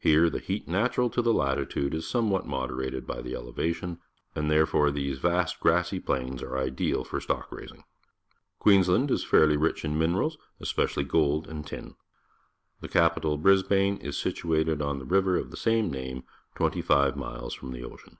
[0.00, 4.00] Here the heat natural to the latitude is somewhat moderated by the elevation,
[4.34, 7.84] and therefore these vast grassy plains are ideal for stock raising.
[8.58, 11.94] Queensland is fairly rich in minerals, especially gold_and tin.
[12.80, 16.24] The cap ital, Brisba ne, is situated on the river of the same name,
[16.56, 18.18] twenty five miles from the ocean.